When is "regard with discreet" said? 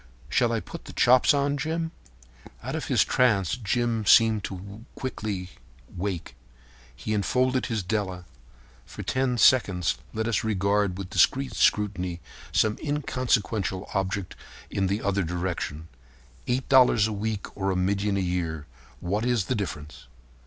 10.43-11.53